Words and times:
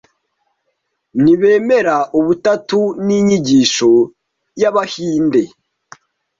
ntibemera 1.21 1.95
Ubutatu 2.19 2.79
n’inyigisho 3.05 3.91
y’Abahinde 4.61 5.41